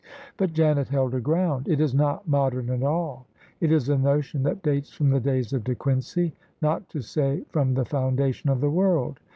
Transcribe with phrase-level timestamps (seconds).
[0.35, 3.27] But Janet held her ground." It is not modem at all:
[3.59, 7.43] It is a notion that dates from the days of De Quincey, not to say
[7.49, 9.19] from the foundation of the world.